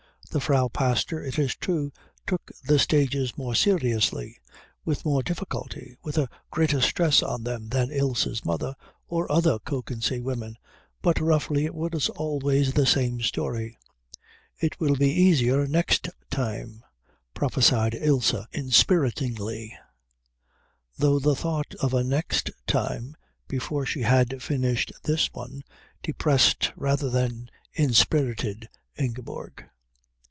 [0.31, 1.91] The Frau Pastor, it is true,
[2.25, 4.37] took the stages more seriously,
[4.85, 8.75] with more difficulty, with a greater stress on them than Ilse's mother
[9.09, 10.57] or other Kökensee women,
[11.01, 13.77] but roughly it was always the same story.
[14.57, 16.85] "It will be easier next time,"
[17.33, 19.73] prophesied Ilse inspiritingly;
[20.97, 23.17] though the thought of a next time
[23.49, 25.65] before she had finished this one
[26.01, 29.65] depressed rather than inspirited Ingeborg.